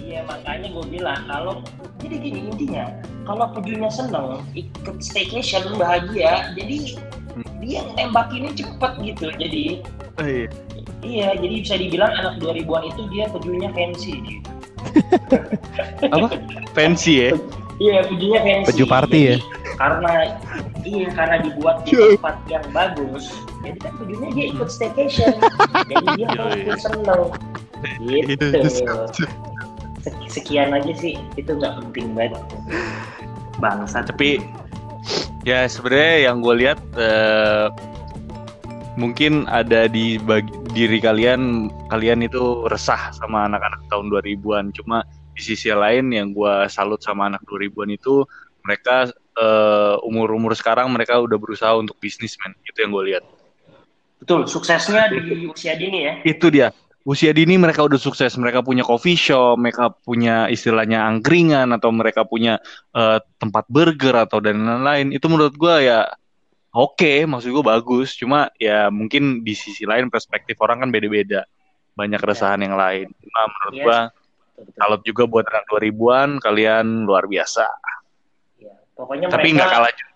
iya 0.00 0.24
makanya 0.24 0.72
gue 0.72 0.84
bilang 0.88 1.20
kalau 1.26 1.54
jadi 1.98 2.16
gini 2.16 2.40
intinya 2.48 2.88
kalau 3.24 3.52
pejunya 3.52 3.90
seneng 3.92 4.40
ikut 4.54 4.96
staycation 5.00 5.76
bahagia 5.76 6.54
jadi 6.56 6.96
Hmm. 7.34 7.42
dia 7.58 7.82
nembakinnya 7.98 8.54
cepet 8.54 8.92
gitu 9.02 9.26
jadi 9.34 9.82
Oh, 10.14 10.22
iya. 10.22 10.46
iya 11.02 11.28
jadi 11.34 11.54
bisa 11.66 11.74
dibilang 11.74 12.14
anak 12.14 12.38
2000-an 12.38 12.86
itu 12.86 13.02
dia 13.10 13.26
pejunya 13.26 13.74
fancy 13.74 14.22
gitu. 14.22 14.46
Apa? 16.14 16.28
Fancy 16.74 17.14
ya? 17.28 17.30
iya 17.82 18.06
pejunya 18.06 18.38
fancy 18.38 18.66
Peju 18.70 18.84
party 18.86 19.18
Jadi, 19.18 19.30
ya? 19.34 19.36
karena 19.74 20.12
iya 20.86 21.06
karena 21.10 21.36
dibuat 21.42 21.82
di 21.82 21.90
tempat 21.98 22.36
yang 22.46 22.62
bagus 22.70 23.34
jadi 23.66 23.78
kan 23.82 23.92
pejunya 23.98 24.28
dia 24.30 24.46
ikut 24.54 24.68
staycation 24.70 25.34
jadi 25.90 26.06
dia 26.14 26.26
Iya, 26.30 26.38
mau 26.38 26.54
ikut 26.54 26.78
seneng 26.78 27.22
gitu. 27.98 28.46
Sek- 30.04 30.22
sekian 30.30 30.70
aja 30.70 30.92
sih 30.94 31.16
itu 31.34 31.50
nggak 31.50 31.80
penting 31.80 32.12
banget 32.14 32.38
bangsa 33.58 34.04
Tapi 34.06 34.38
ya 35.42 35.66
sebenarnya 35.66 36.30
yang 36.30 36.36
gue 36.44 36.54
lihat 36.62 36.78
eh, 36.94 37.66
mungkin 38.94 39.48
ada 39.50 39.90
di 39.90 40.20
bagi, 40.22 40.54
diri 40.74 40.98
kalian 40.98 41.70
kalian 41.86 42.26
itu 42.26 42.66
resah 42.66 43.14
sama 43.14 43.46
anak-anak 43.46 43.86
tahun 43.86 44.10
2000-an. 44.10 44.74
Cuma 44.74 45.06
di 45.32 45.42
sisi 45.42 45.70
lain 45.70 46.10
yang 46.10 46.34
gue 46.34 46.66
salut 46.66 46.98
sama 46.98 47.30
anak 47.30 47.46
2000-an 47.46 47.94
itu 47.94 48.26
mereka 48.66 49.08
eh, 49.38 49.96
umur-umur 50.02 50.52
sekarang 50.58 50.90
mereka 50.90 51.22
udah 51.22 51.38
berusaha 51.38 51.72
untuk 51.78 51.96
bisnis 52.02 52.34
men. 52.42 52.58
Itu 52.66 52.82
yang 52.82 52.90
gue 52.90 53.06
lihat. 53.14 53.24
betul 54.14 54.48
suksesnya 54.48 55.12
di 55.12 55.44
usia 55.52 55.76
dini 55.76 56.08
ya 56.08 56.14
Itu 56.24 56.48
dia. 56.48 56.72
Usia 57.04 57.36
dini 57.36 57.60
mereka 57.60 57.84
udah 57.84 58.00
sukses, 58.00 58.32
mereka 58.40 58.64
punya 58.64 58.80
coffee 58.80 59.20
shop, 59.20 59.60
mereka 59.60 59.92
punya 59.92 60.48
istilahnya 60.48 61.04
angkringan 61.04 61.68
atau 61.76 61.92
mereka 61.92 62.24
punya 62.24 62.56
eh, 62.96 63.20
tempat 63.36 63.68
burger 63.68 64.24
atau 64.24 64.40
dan 64.40 64.64
lain-lain. 64.64 65.12
Itu 65.12 65.28
menurut 65.28 65.54
gua 65.60 65.84
ya 65.84 65.98
oke, 66.74 67.24
maksud 67.24 67.54
gua 67.54 67.78
bagus. 67.78 68.18
Cuma 68.18 68.50
ya 68.58 68.90
mungkin 68.90 69.40
di 69.40 69.54
sisi 69.54 69.86
lain 69.86 70.10
perspektif 70.10 70.58
orang 70.58 70.82
kan 70.82 70.90
beda-beda. 70.90 71.46
Banyak 71.94 72.18
keresahan 72.18 72.58
yang 72.60 72.74
lain. 72.74 73.06
Cuma 73.14 73.40
menurut 73.46 73.74
Yes. 73.78 73.86
betul. 74.54 74.74
salut 74.78 75.02
juga 75.02 75.22
buat 75.26 75.46
anak 75.46 75.64
2000-an, 75.66 76.38
kalian 76.38 77.06
luar 77.06 77.26
biasa. 77.26 77.66
Iya. 78.56 78.74
pokoknya 78.94 79.26
Tapi 79.26 79.48
nggak 79.50 79.66
kalah 79.68 79.92
juga. 79.94 80.12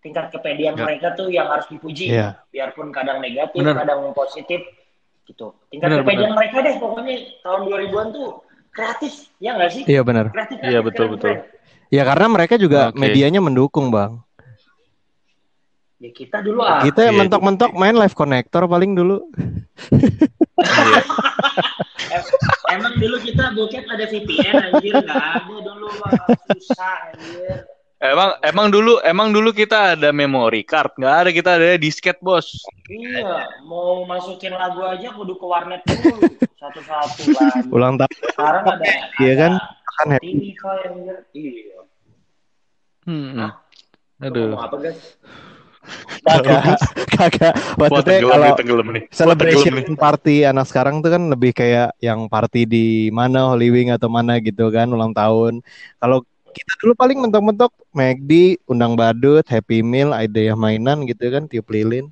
tingkat 0.00 0.26
kepedean 0.30 0.72
Nggak. 0.78 0.86
mereka 0.86 1.08
tuh 1.12 1.28
yang 1.28 1.50
harus 1.50 1.66
dipuji 1.66 2.14
Iya. 2.14 2.38
biarpun 2.48 2.88
kadang 2.88 3.18
negatif 3.18 3.58
Bener. 3.58 3.74
kadang 3.76 4.14
positif 4.14 4.62
gitu 5.26 5.50
tingkat 5.68 5.90
Bener, 5.90 6.00
kepedean 6.06 6.32
mereka 6.32 6.56
deh 6.62 6.74
pokoknya 6.78 7.14
tahun 7.42 7.60
2000-an 7.66 8.08
tuh 8.14 8.28
kreatif 8.70 9.12
ya 9.36 9.50
nggak 9.58 9.70
sih 9.74 9.82
Iya 9.84 10.00
benar. 10.00 10.30
kreatif 10.30 10.56
Iya, 10.56 10.78
kreatif, 10.78 10.86
betul, 10.86 11.04
keren, 11.04 11.14
betul. 11.18 11.34
keren. 11.42 11.90
Ya 11.90 12.02
karena 12.02 12.26
mereka 12.30 12.54
juga 12.56 12.80
Oke. 12.88 12.98
medianya 12.98 13.40
mendukung 13.42 13.90
bang. 13.90 14.12
Ya 15.96 16.10
kita 16.10 16.38
dulu 16.40 16.60
ah 16.60 16.80
Kita 16.80 17.08
Iya, 17.08 17.12
mentok-mentok 17.14 17.72
main 17.72 17.94
live 17.94 18.12
connector 18.12 18.64
paling 18.64 18.92
dulu. 18.92 19.16
Iya. 20.58 21.00
em- 22.10 22.30
emang 22.72 22.94
dulu 22.96 23.16
kita 23.18 23.52
bokep 23.52 23.84
ada 23.84 24.04
VPN 24.04 24.54
anjir 24.66 24.92
nggak 24.94 25.16
ada 25.38 25.56
dulu 25.58 25.86
mah 25.96 26.12
susah 26.50 26.94
anjir 27.10 27.64
Emang 27.96 28.36
emang 28.42 28.68
dulu 28.68 29.00
emang 29.00 29.32
dulu 29.32 29.50
kita 29.50 29.96
ada 29.96 30.12
memory 30.12 30.60
card, 30.62 30.92
nggak 30.94 31.16
ada 31.16 31.30
kita 31.32 31.50
ada 31.56 31.80
disket 31.80 32.20
bos. 32.20 32.44
iya 32.86 33.24
mau 33.64 34.04
masukin 34.04 34.52
lagu 34.52 34.84
aja 34.84 35.08
kudu 35.10 35.32
ke 35.32 35.46
warnet 35.48 35.80
dulu 35.82 36.20
satu-satu 36.54 37.22
lagi 37.32 37.64
Ulang 37.66 37.96
tahun 37.96 38.12
sekarang 38.30 38.64
ada 38.68 38.84
Iya 39.16 39.32
kan? 39.34 39.52
ada 39.56 39.72
kan 39.94 40.06
happy. 40.12 40.28
Anjir 40.28 41.18
iya 41.32 41.80
Hmm. 43.02 43.38
Hah? 43.38 43.52
Aduh. 44.18 44.58
apa 44.58 44.76
guys 44.76 45.16
kagak 46.26 46.78
kagak. 47.16 47.54
Maksudnya 47.78 48.18
kalau 48.24 48.46
tenggelam 48.58 48.88
nih. 48.92 49.02
celebration 49.10 49.72
tenggelam 49.74 49.98
party 49.98 50.36
anak 50.46 50.66
sekarang 50.68 51.00
tuh 51.00 51.10
kan 51.14 51.22
lebih 51.30 51.52
kayak 51.54 51.94
yang 52.02 52.26
party 52.26 52.66
di 52.66 52.86
mana 53.14 53.50
Holy 53.54 53.70
Wing 53.72 53.90
atau 53.94 54.10
mana 54.10 54.38
gitu 54.42 54.68
kan 54.70 54.90
ulang 54.90 55.14
tahun. 55.14 55.62
Kalau 56.02 56.22
kita 56.56 56.72
dulu 56.80 56.92
paling 56.96 57.18
mentok-mentok 57.20 57.72
McD, 57.92 58.64
undang 58.64 58.96
badut, 58.96 59.44
Happy 59.44 59.84
Meal, 59.84 60.16
yang 60.16 60.56
mainan 60.56 61.04
gitu 61.04 61.28
kan, 61.28 61.44
tiup 61.44 61.68
lilin. 61.68 62.08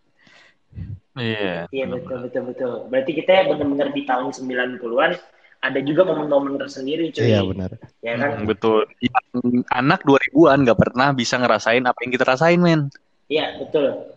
Iya. 1.16 1.70
Iya 1.70 1.86
betul 1.88 2.28
betul 2.28 2.42
betul. 2.52 2.72
Berarti 2.90 3.12
kita 3.16 3.48
benar-benar 3.48 3.94
di 3.94 4.02
tahun 4.04 4.34
90-an 4.34 5.12
ada 5.64 5.80
juga 5.80 6.04
momen-momen 6.04 6.60
tersendiri 6.60 7.08
cuy. 7.08 7.24
Iya 7.24 7.40
benar. 7.46 7.70
Ya 8.04 8.20
kan? 8.20 8.30
Hmm, 8.36 8.46
betul. 8.50 8.84
Yang 9.00 9.64
anak 9.72 10.00
2000-an 10.04 10.58
nggak 10.68 10.80
pernah 10.80 11.08
bisa 11.16 11.40
ngerasain 11.40 11.84
apa 11.88 11.98
yang 12.04 12.12
kita 12.12 12.24
rasain, 12.28 12.60
men. 12.60 12.92
Iya 13.26 13.58
betul. 13.58 14.12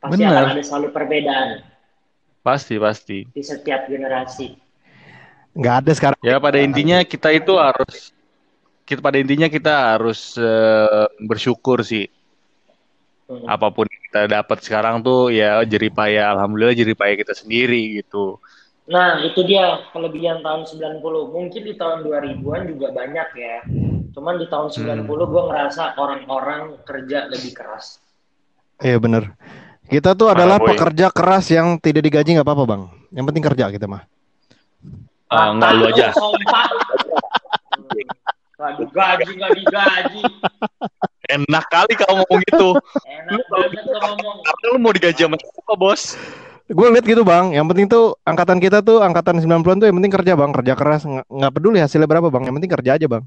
Pasti 0.00 0.20
Benar. 0.20 0.36
akan 0.36 0.52
ada 0.52 0.62
selalu 0.64 0.88
perbedaan 0.92 1.48
Pasti, 2.44 2.76
pasti. 2.76 3.24
di 3.32 3.40
setiap 3.40 3.88
generasi. 3.88 4.52
Nggak 5.56 5.74
ada 5.80 5.92
sekarang. 5.96 6.18
Ya 6.20 6.36
pada 6.36 6.60
intinya 6.60 7.00
kita 7.00 7.32
itu 7.32 7.56
harus 7.56 8.12
kita 8.84 9.00
pada 9.00 9.16
intinya 9.16 9.48
kita 9.48 9.96
harus 9.96 10.36
eh, 10.36 11.08
bersyukur 11.24 11.80
sih 11.80 12.08
Hmm. 13.24 13.40
apa 13.48 13.72
pun 13.72 13.88
yang 13.88 14.02
kita 14.04 14.20
dapat 14.28 14.60
sekarang 14.60 15.00
tuh 15.00 15.32
ya 15.32 15.64
jeripaya 15.64 16.36
alhamdulillah 16.36 16.76
jeripaya 16.76 17.16
kita 17.16 17.32
sendiri 17.32 17.96
gitu. 18.04 18.36
Nah, 18.84 19.16
itu 19.24 19.40
dia 19.48 19.80
kelebihan 19.96 20.44
tahun 20.44 20.68
90. 20.68 21.32
Mungkin 21.32 21.62
di 21.64 21.72
tahun 21.72 22.04
2000-an 22.04 22.68
juga 22.68 22.92
banyak 22.92 23.28
ya. 23.32 23.56
Cuman 24.14 24.38
di 24.38 24.46
tahun 24.46 24.70
90 24.70 25.10
gue 25.10 25.42
ngerasa 25.50 25.98
orang-orang 25.98 26.78
kerja 26.86 27.26
lebih 27.26 27.50
keras. 27.50 27.98
Iya 28.78 29.02
bener. 29.02 29.34
Kita 29.90 30.14
tuh 30.14 30.30
Parah, 30.30 30.38
adalah 30.38 30.58
boy. 30.62 30.72
pekerja 30.72 31.06
keras 31.10 31.50
yang 31.50 31.76
tidak 31.82 32.06
digaji 32.06 32.38
nggak 32.38 32.46
apa-apa 32.46 32.64
bang. 32.64 32.82
Yang 33.10 33.24
penting 33.30 33.44
kerja 33.44 33.64
kita 33.74 33.86
mah. 33.90 34.02
Ah, 35.34 35.50
enggak 35.50 35.70
lu 35.74 35.82
aja. 35.90 36.06
Gak 38.54 38.72
digaji, 38.78 39.32
gak 39.34 39.52
digaji. 39.58 40.22
Enak 41.26 41.64
kali 41.68 41.92
kau 41.98 42.14
ngomong 42.14 42.40
gitu. 42.48 42.68
Enak 43.02 43.42
banget 43.50 43.82
lo 43.82 43.98
ngomong. 43.98 44.36
Karena 44.46 44.66
lu 44.72 44.78
mau 44.78 44.92
digaji 44.94 45.20
sama 45.26 45.36
siapa, 45.36 45.74
Bos? 45.74 46.14
Gue 46.70 46.86
lihat 46.94 47.04
gitu 47.04 47.26
bang. 47.26 47.52
Yang 47.52 47.66
penting 47.74 47.86
tuh 47.90 48.16
angkatan 48.24 48.56
kita 48.62 48.80
tuh 48.80 49.04
angkatan 49.04 49.36
90-an 49.42 49.84
tuh 49.84 49.86
yang 49.90 49.96
penting 50.00 50.12
kerja 50.14 50.32
bang. 50.38 50.50
Kerja 50.54 50.72
keras 50.78 51.02
nggak 51.04 51.52
peduli 51.52 51.82
hasilnya 51.82 52.08
berapa 52.08 52.30
bang. 52.30 52.48
Yang 52.48 52.54
penting 52.62 52.72
kerja 52.72 52.90
aja 52.96 53.06
bang. 53.10 53.24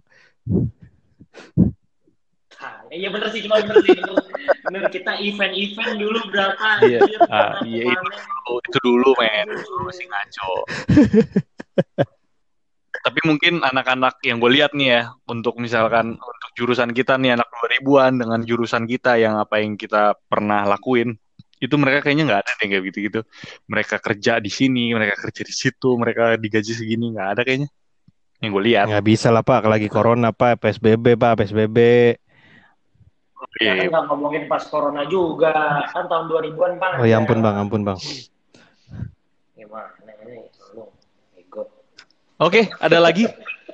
Iya 2.88 3.12
bener 3.12 3.28
sih, 3.30 3.44
cuma 3.44 3.60
bener 3.62 3.78
sih. 3.84 3.94
Bener, 3.94 4.16
bener 4.64 4.84
kita 4.90 5.20
event-event 5.20 6.00
dulu 6.00 6.20
berapa? 6.32 6.88
Iya. 6.88 7.00
Ah, 7.28 7.60
iya, 7.62 7.84
itu 7.84 8.00
kemarin. 8.00 8.24
dulu, 8.24 8.54
itu 8.64 8.78
dulu 8.82 9.10
men, 9.20 9.48
masih 9.86 10.06
ngaco. 10.08 10.54
Tapi 13.06 13.20
mungkin 13.24 13.64
anak-anak 13.64 14.20
yang 14.26 14.42
gue 14.42 14.52
lihat 14.52 14.74
nih 14.74 14.90
ya, 14.90 15.02
untuk 15.30 15.62
misalkan 15.62 16.18
untuk 16.18 16.52
jurusan 16.58 16.92
kita 16.92 17.16
nih 17.22 17.38
anak 17.38 17.48
2000-an 17.54 18.20
dengan 18.20 18.42
jurusan 18.44 18.90
kita 18.90 19.22
yang 19.22 19.38
apa 19.38 19.62
yang 19.62 19.78
kita 19.78 20.18
pernah 20.28 20.66
lakuin, 20.66 21.16
itu 21.62 21.78
mereka 21.78 22.10
kayaknya 22.10 22.26
nggak 22.28 22.42
ada 22.44 22.52
deh 22.58 22.68
kayak 22.68 22.84
gitu-gitu. 22.92 23.22
Mereka 23.70 24.02
kerja 24.02 24.42
di 24.42 24.52
sini, 24.52 24.92
mereka 24.92 25.16
kerja 25.30 25.46
di 25.46 25.54
situ, 25.54 25.94
mereka 25.96 26.36
digaji 26.36 26.74
segini 26.74 27.14
nggak 27.14 27.30
ada 27.38 27.42
kayaknya. 27.46 27.70
Yang 28.42 28.50
gue 28.54 28.64
lihat. 28.70 28.86
Nggak 28.90 29.06
bisa 29.06 29.28
lah 29.34 29.42
pak. 29.42 29.66
Lagi 29.66 29.88
corona 29.90 30.30
pak. 30.30 30.62
PSBB 30.62 31.18
pak. 31.18 31.44
PSBB. 31.44 31.78
Ya 33.58 33.74
Iya, 33.74 33.74
kan 33.74 33.86
nggak 33.90 34.04
ngomongin 34.14 34.44
pas 34.46 34.62
corona 34.70 35.06
juga. 35.10 35.54
Kan 35.90 36.06
tahun 36.06 36.30
2000-an 36.30 36.74
bang. 36.78 36.94
Oh 37.02 37.08
ya 37.10 37.18
ampun 37.18 37.42
bang. 37.42 37.56
Ampun 37.58 37.82
bang. 37.82 37.98
Gimana 39.58 40.14
ini? 40.26 40.46
Lu 40.78 40.94
ego. 41.34 41.66
Oke, 42.38 42.70
ada 42.78 43.02
lagi? 43.02 43.26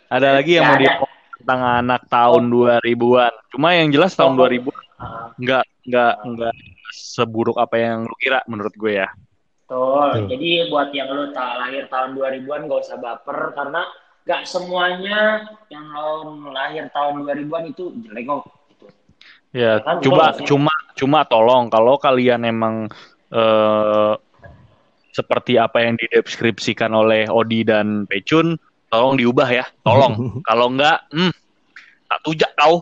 Ada 0.07 0.39
lagi 0.39 0.55
yang 0.55 0.71
mau 0.71 0.79
dia 0.79 0.95
tentang 1.43 1.61
anak 1.83 2.07
tahun 2.07 2.47
2000-an. 2.47 3.33
Cuma 3.51 3.75
yang 3.75 3.91
jelas 3.91 4.15
tahun 4.15 4.39
2000 4.39 4.71
Ah, 5.03 5.35
nggak 5.35 5.65
nggak 5.83 6.13
nggak 6.31 6.55
seburuk 6.95 7.59
apa 7.59 7.75
yang 7.75 8.07
lu 8.07 8.15
kira 8.15 8.39
menurut 8.47 8.71
gue 8.79 9.03
ya. 9.03 9.09
Betul. 9.67 10.07
Betul. 10.15 10.31
Jadi 10.31 10.49
buat 10.71 10.89
yang 10.95 11.09
lu 11.11 11.23
tak 11.35 11.51
lahir 11.59 11.83
tahun 11.91 12.15
2000-an 12.15 12.61
gak 12.71 12.81
usah 12.87 12.97
baper 13.01 13.51
karena 13.51 13.81
gak 14.23 14.47
semuanya 14.47 15.43
yang 15.67 15.85
tahun 15.91 16.27
lahir 16.49 16.87
tahun 16.91 17.27
2000-an 17.27 17.63
itu 17.69 17.83
jelek 18.07 18.23
kok. 18.25 18.43
Gitu. 18.71 18.85
Ya, 19.51 19.83
Kan 19.83 19.99
cuma 19.99 20.31
betul. 20.31 20.45
cuma 20.47 20.73
cuma 20.95 21.19
tolong 21.27 21.67
kalau 21.67 21.99
kalian 21.99 22.47
emang 22.47 22.87
eh, 23.29 24.13
seperti 25.11 25.61
apa 25.61 25.83
yang 25.83 25.93
dideskripsikan 25.99 26.89
oleh 26.89 27.29
Odi 27.29 27.61
dan 27.61 28.09
Pecun, 28.09 28.57
tolong 28.89 29.13
diubah 29.13 29.45
ya, 29.45 29.65
tolong. 29.83 30.13
kalau 30.49 30.73
enggak, 30.73 31.05
hmm, 31.13 31.29
tak 32.09 32.19
tujak 32.25 32.51
kau. 32.57 32.81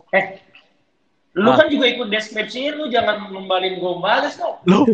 Lu 1.32 1.48
Ah. 1.48 1.56
kan 1.64 1.72
juga 1.72 1.88
ikut 1.88 2.12
deskripsi, 2.12 2.76
lu 2.76 2.92
jangan 2.92 3.32
membalin 3.32 3.80
gombalis 3.80 4.36
dong. 4.36 4.60
Lu 4.68 4.84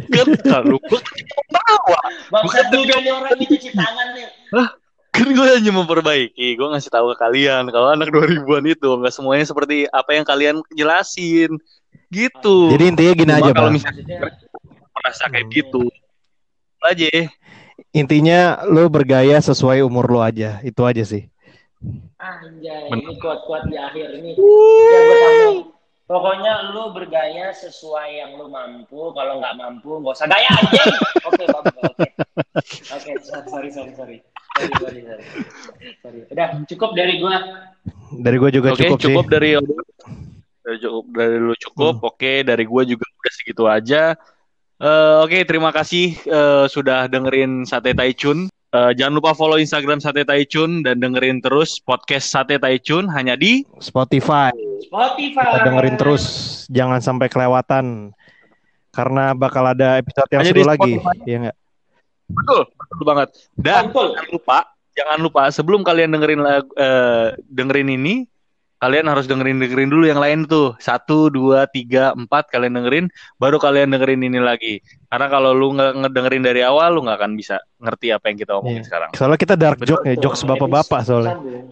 kan 0.46 0.62
lu 0.62 0.78
gua 0.86 0.98
kan 1.02 1.18
bawa. 1.50 1.98
Bangsat 2.30 2.70
juga 2.70 2.94
nih 3.02 3.10
orang 3.10 3.34
ini 3.38 3.46
cuci 3.50 3.70
tangan 3.74 4.06
nih. 4.14 4.26
Kan 5.14 5.26
gue 5.34 5.46
hanya 5.48 5.72
memperbaiki, 5.72 6.54
gue 6.54 6.68
ngasih 6.68 6.92
tahu 6.92 7.10
ke 7.12 7.16
kalian 7.18 7.66
kalau 7.72 7.90
anak 7.90 8.12
2000-an 8.12 8.64
itu 8.68 8.88
nggak 8.88 9.14
semuanya 9.14 9.44
seperti 9.48 9.88
apa 9.90 10.10
yang 10.14 10.24
kalian 10.24 10.56
jelasin. 10.76 11.58
Gitu. 12.08 12.56
Jadi 12.72 12.84
intinya 12.88 13.12
gini 13.12 13.32
Cuma 13.32 13.40
aja 13.42 13.50
kalau 13.52 13.70
bang. 13.72 13.76
misalnya 13.76 14.16
merasa 14.94 15.24
kayak 15.28 15.46
gitu 15.52 15.88
aja. 16.84 17.08
Intinya 17.92 18.62
lu 18.68 18.86
bergaya 18.88 19.40
sesuai 19.40 19.82
umur 19.82 20.06
lu 20.08 20.20
aja. 20.22 20.60
Itu 20.62 20.84
aja 20.84 21.02
sih. 21.02 21.26
anjay, 22.18 22.90
Bener. 22.90 23.06
ini 23.06 23.22
kuat-kuat 23.22 23.70
di 23.70 23.78
akhir 23.78 24.18
ini. 24.18 24.34
Ya. 24.34 25.62
Pokoknya 26.08 26.74
lu 26.74 26.90
bergaya 26.90 27.54
sesuai 27.54 28.18
yang 28.18 28.34
lu 28.34 28.50
mampu. 28.50 29.14
Kalau 29.14 29.38
nggak 29.38 29.54
mampu, 29.54 30.02
nggak 30.02 30.16
usah 30.16 30.26
gaya 30.26 30.50
anjing. 30.58 30.90
Oke. 31.28 31.44
Oke, 31.46 31.70
oke. 31.84 32.06
Sorry, 33.22 33.70
sorry, 33.70 33.92
sorry. 33.94 34.18
Sorry, 34.58 34.74
sorry, 34.74 35.00
sorry. 35.06 35.24
Sorry. 36.02 36.20
Udah 36.34 36.48
cukup 36.66 36.90
dari 36.98 37.14
gua. 37.22 37.36
Dari 38.08 38.36
gue 38.36 38.50
juga 38.50 38.68
Oke, 38.74 38.82
cukup, 38.84 38.98
cukup, 38.98 39.24
sih. 39.24 39.32
dari 39.32 39.50
dari 40.64 40.78
cukup 40.82 41.04
dari 41.14 41.36
lu 41.38 41.54
cukup. 41.56 41.94
Oke, 42.02 42.32
dari 42.42 42.64
gua 42.66 42.82
juga 42.82 43.04
udah 43.06 43.32
segitu 43.32 43.64
aja. 43.64 44.02
Eh, 44.78 45.16
Oke, 45.22 45.42
terima 45.46 45.70
kasih 45.74 46.14
eh, 46.14 46.64
sudah 46.70 47.06
dengerin 47.10 47.66
Sate 47.66 47.94
Taicun. 47.94 48.46
Eh, 48.68 48.92
jangan 49.00 49.16
lupa 49.16 49.32
follow 49.32 49.56
Instagram 49.56 49.98
Sate 49.98 50.28
Taicun 50.28 50.84
dan 50.84 51.00
dengerin 51.00 51.40
terus 51.40 51.80
podcast 51.80 52.28
Sate 52.28 52.60
Taicun 52.60 53.08
hanya 53.10 53.34
di 53.34 53.64
Spotify. 53.80 54.52
Spotify. 54.84 55.56
Kita 55.56 55.60
dengerin 55.72 55.96
terus. 55.96 56.24
Jangan 56.68 57.00
sampai 57.00 57.26
kelewatan. 57.32 58.12
Karena 58.92 59.30
bakal 59.36 59.62
ada 59.72 59.96
episode 60.00 60.26
yang 60.32 60.42
Hanya 60.42 60.52
seru 60.52 60.62
lagi. 60.66 60.92
Spotify. 60.98 61.16
Iya 61.24 61.36
nggak? 61.48 61.56
Betul, 62.28 62.60
betul 62.68 63.04
banget. 63.04 63.28
Dan 63.56 63.88
jangan 63.92 64.26
lupa, 64.32 64.58
jangan 64.94 65.18
lupa 65.18 65.42
sebelum 65.50 65.80
kalian 65.82 66.12
dengerin 66.12 66.40
lag- 66.44 66.74
eh, 66.76 67.26
dengerin 67.48 67.90
ini, 67.92 68.14
kalian 68.78 69.10
harus 69.10 69.26
dengerin 69.26 69.58
dengerin 69.58 69.90
dulu 69.90 70.06
yang 70.06 70.22
lain 70.22 70.46
tuh. 70.46 70.78
Satu, 70.78 71.26
dua, 71.34 71.66
tiga, 71.66 72.14
empat 72.14 72.46
kalian 72.52 72.78
dengerin, 72.78 73.06
baru 73.36 73.58
kalian 73.58 73.90
dengerin 73.90 74.22
ini 74.22 74.38
lagi. 74.38 74.78
Karena 75.10 75.26
kalau 75.26 75.50
lu 75.50 75.74
nggak 75.74 76.04
ngedengerin 76.04 76.44
dari 76.46 76.62
awal, 76.62 76.94
lu 76.94 77.02
nggak 77.02 77.18
akan 77.18 77.32
bisa 77.34 77.58
ngerti 77.82 78.14
apa 78.14 78.24
yang 78.30 78.38
kita 78.38 78.52
omongin 78.54 78.84
Iya. 78.84 78.86
sekarang. 78.86 79.10
Soalnya 79.18 79.38
kita 79.40 79.54
dark 79.58 79.78
Betul. 79.82 79.98
joke 79.98 80.04
ya. 80.06 80.14
Jokes 80.20 80.42
bapak-bapak 80.46 81.00
soalnya. 81.02 81.34
Sambung. 81.34 81.66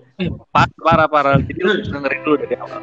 Parah, 0.51 0.73
parah, 0.83 1.09
parah. 1.13 1.37
Jadi 1.45 1.61
lu 1.63 1.71
harus 1.77 1.89
dengerin 1.93 2.21
dulu 2.25 2.37
dari 2.43 2.57
awal. 2.59 2.81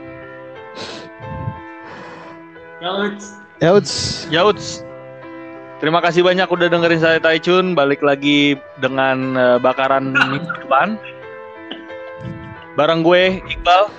Ya. 2.83 2.91
Ya 3.63 3.69
uts. 3.71 4.27
Yauds. 4.27 4.83
Terima 5.83 5.99
kasih 5.99 6.23
banyak 6.23 6.47
udah 6.47 6.71
dengerin 6.71 7.03
saya 7.03 7.19
Taicun. 7.19 7.75
Balik 7.75 7.99
lagi 7.99 8.55
dengan 8.79 9.35
eh, 9.35 9.57
bakaran 9.59 10.15
minggu 10.15 10.47
depan. 10.63 10.95
Bareng 12.79 13.03
gue 13.03 13.43
Iqbal. 13.51 13.91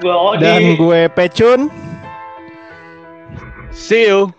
Odi. 0.00 0.40
Dan 0.40 0.80
gue 0.80 1.04
Pecun. 1.12 1.68
See 3.76 4.08
you. 4.08 4.32